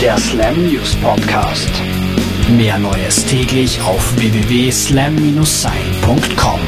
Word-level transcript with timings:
der 0.00 0.16
Slam 0.16 0.66
News 0.66 0.96
Podcast. 1.02 1.68
Mehr 2.56 2.78
Neues 2.78 3.26
täglich 3.26 3.78
auf 3.82 4.16
www.slam-sein.com. 4.16 6.60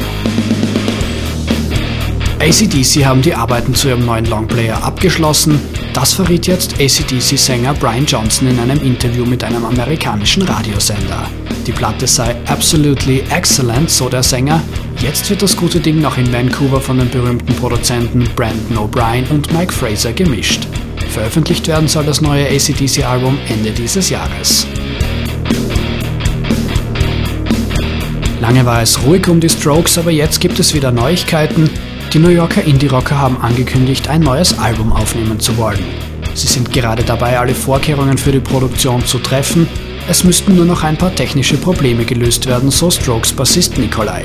ACDC 2.39 3.05
haben 3.05 3.23
die 3.23 3.33
Arbeiten 3.33 3.73
zu 3.73 3.87
ihrem 3.87 4.05
neuen 4.05 4.25
Longplayer 4.25 4.83
abgeschlossen. 4.83 5.59
Das 5.93 6.13
verriet 6.13 6.45
jetzt 6.45 6.79
ACDC-Sänger 6.79 7.73
Brian 7.73 8.05
Johnson 8.05 8.49
in 8.49 8.59
einem 8.59 8.79
Interview 8.83 9.25
mit 9.25 9.43
einem 9.43 9.65
amerikanischen 9.65 10.43
Radiosender. 10.43 11.27
Die 11.65 11.71
Platte 11.71 12.05
sei 12.05 12.35
absolutely 12.45 13.23
excellent, 13.31 13.89
so 13.89 14.09
der 14.09 14.21
Sänger. 14.21 14.61
Jetzt 15.01 15.27
wird 15.31 15.41
das 15.41 15.57
gute 15.57 15.79
Ding 15.79 16.01
noch 16.01 16.19
in 16.19 16.31
Vancouver 16.31 16.79
von 16.79 16.99
den 16.99 17.09
berühmten 17.09 17.55
Produzenten 17.55 18.29
Brandon 18.35 18.77
O'Brien 18.77 19.27
und 19.31 19.51
Mike 19.53 19.73
Fraser 19.73 20.13
gemischt. 20.13 20.67
Veröffentlicht 21.13 21.67
werden 21.67 21.87
soll 21.87 22.05
das 22.05 22.21
neue 22.21 22.47
ACDC-Album 22.47 23.37
Ende 23.47 23.69
dieses 23.69 24.09
Jahres. 24.09 24.65
Lange 28.41 28.65
war 28.65 28.81
es 28.81 29.03
ruhig 29.03 29.27
um 29.27 29.39
die 29.39 29.47
Strokes, 29.47 29.99
aber 29.99 30.09
jetzt 30.09 30.41
gibt 30.41 30.59
es 30.59 30.73
wieder 30.73 30.91
Neuigkeiten. 30.91 31.69
Die 32.13 32.17
New 32.17 32.29
Yorker 32.29 32.63
Indie-Rocker 32.63 33.15
haben 33.15 33.39
angekündigt, 33.39 34.07
ein 34.07 34.21
neues 34.21 34.57
Album 34.57 34.91
aufnehmen 34.91 35.39
zu 35.39 35.55
wollen. 35.55 35.85
Sie 36.33 36.47
sind 36.47 36.73
gerade 36.73 37.03
dabei, 37.03 37.37
alle 37.37 37.53
Vorkehrungen 37.53 38.17
für 38.17 38.31
die 38.31 38.39
Produktion 38.39 39.05
zu 39.05 39.19
treffen. 39.19 39.67
Es 40.09 40.23
müssten 40.23 40.55
nur 40.55 40.65
noch 40.65 40.83
ein 40.83 40.97
paar 40.97 41.13
technische 41.13 41.57
Probleme 41.57 42.05
gelöst 42.05 42.47
werden, 42.47 42.71
so 42.71 42.89
Strokes 42.89 43.33
Bassist 43.33 43.77
Nikolai. 43.77 44.23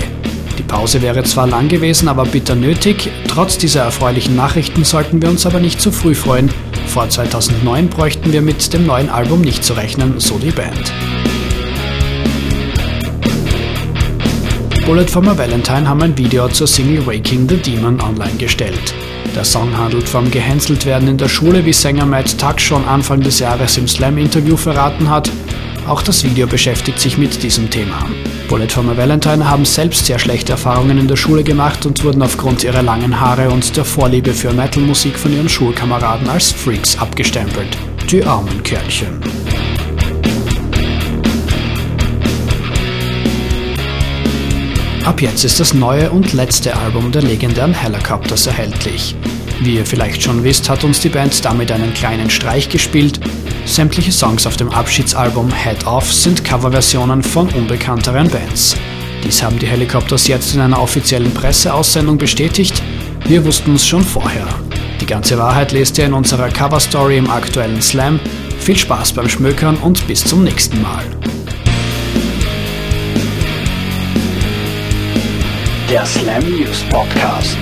Pause 0.68 1.02
wäre 1.02 1.24
zwar 1.24 1.48
lang 1.48 1.68
gewesen, 1.68 2.08
aber 2.08 2.24
bitter 2.24 2.54
nötig. 2.54 3.10
Trotz 3.26 3.59
dieser 3.59 3.82
erfreulichen 3.82 4.36
Nachrichten 4.36 4.84
sollten 4.84 5.20
wir 5.20 5.30
uns 5.30 5.46
aber 5.46 5.59
nicht 5.59 5.80
zu 5.80 5.90
früh 5.90 6.14
freuen. 6.14 6.50
Vor 6.86 7.09
2009 7.09 7.88
bräuchten 7.88 8.32
wir 8.32 8.42
mit 8.42 8.73
dem 8.73 8.86
neuen 8.86 9.09
Album 9.09 9.40
nicht 9.40 9.64
zu 9.64 9.73
rechnen, 9.73 10.20
so 10.20 10.38
die 10.38 10.50
Band. 10.50 10.92
Bullet 14.87 15.06
for 15.06 15.23
My 15.23 15.37
Valentine 15.37 15.88
haben 15.88 16.02
ein 16.02 16.16
Video 16.16 16.48
zur 16.48 16.66
Single 16.66 17.06
Waking 17.06 17.48
the 17.48 17.56
Demon 17.56 18.00
online 18.00 18.37
gestellt. 18.38 18.95
Der 19.34 19.45
Song 19.45 19.76
handelt 19.76 20.09
vom 20.09 20.30
Gehänselt 20.30 20.87
werden 20.87 21.09
in 21.09 21.18
der 21.18 21.28
Schule, 21.28 21.65
wie 21.65 21.73
Sänger 21.73 22.06
Matt 22.06 22.38
Tuck 22.38 22.60
schon 22.60 22.87
Anfang 22.87 23.21
des 23.21 23.38
Jahres 23.38 23.76
im 23.76 23.87
Slam-Interview 23.87 24.56
verraten 24.56 25.10
hat. 25.10 25.30
Auch 25.88 26.02
das 26.02 26.22
Video 26.22 26.46
beschäftigt 26.46 27.00
sich 27.00 27.16
mit 27.16 27.42
diesem 27.42 27.70
Thema. 27.70 28.04
Bullet 28.46 28.68
for 28.68 28.84
Valentine 28.94 29.48
haben 29.48 29.64
selbst 29.64 30.04
sehr 30.04 30.18
schlechte 30.18 30.52
Erfahrungen 30.52 30.98
in 30.98 31.08
der 31.08 31.16
Schule 31.16 31.42
gemacht 31.42 31.86
und 31.86 32.04
wurden 32.04 32.20
aufgrund 32.20 32.62
ihrer 32.62 32.82
langen 32.82 33.18
Haare 33.18 33.48
und 33.48 33.74
der 33.74 33.86
Vorliebe 33.86 34.34
für 34.34 34.52
Metal-Musik 34.52 35.18
von 35.18 35.32
ihren 35.32 35.48
Schulkameraden 35.48 36.28
als 36.28 36.52
Freaks 36.52 36.98
abgestempelt. 36.98 37.68
Die 38.10 38.22
armen 38.22 38.62
Kerlchen. 38.62 39.18
Ab 45.06 45.22
jetzt 45.22 45.42
ist 45.42 45.59
das 45.59 45.72
neue 45.72 46.10
und 46.10 46.34
letzte 46.34 46.76
Album 46.76 47.10
der 47.12 47.22
legendären 47.22 47.72
Helicopters 47.72 48.46
erhältlich. 48.46 49.16
Wie 49.60 49.74
ihr 49.74 49.87
vielleicht 49.87 50.23
schon 50.23 50.45
wisst, 50.45 50.68
hat 50.68 50.84
uns 50.84 51.01
die 51.01 51.09
Band 51.09 51.45
damit 51.45 51.73
einen 51.73 51.92
kleinen 51.92 52.30
Streich 52.30 52.68
gespielt. 52.68 53.18
Sämtliche 53.65 54.12
Songs 54.12 54.46
auf 54.46 54.56
dem 54.56 54.70
Abschiedsalbum 54.70 55.52
Head 55.52 55.84
Off 55.87 56.12
sind 56.12 56.45
Coverversionen 56.45 57.23
von 57.23 57.48
unbekannteren 57.50 58.28
Bands. 58.28 58.76
Dies 59.24 59.42
haben 59.42 59.59
die 59.59 59.66
Helicopters 59.66 60.28
jetzt 60.28 60.54
in 60.54 60.60
einer 60.60 60.80
offiziellen 60.80 61.34
Presseaussendung 61.34 62.18
bestätigt. 62.18 62.82
Wir 63.26 63.45
wussten 63.45 63.74
es 63.74 63.87
schon 63.87 64.04
vorher. 64.04 64.47
Die 65.00 65.06
ganze 65.06 65.37
Wahrheit 65.38 65.72
lest 65.72 65.98
ihr 65.98 66.06
in 66.06 66.12
unserer 66.12 66.48
Coverstory 66.48 67.19
im 67.19 67.31
aktuellen 67.31 67.82
Slam. 67.82 68.20
Viel 68.60 68.76
Spaß 68.76 69.12
beim 69.12 69.28
Schmökern 69.28 69.76
und 69.76 70.06
bis 70.06 70.25
zum 70.25 70.44
nächsten 70.44 70.81
Mal. 70.81 71.04
Der 75.91 76.06
Slam 76.06 76.44
News 76.44 76.84
Podcast. 76.91 77.59